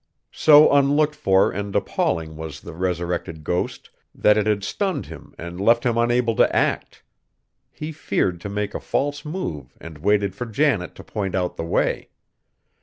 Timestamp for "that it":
4.15-4.47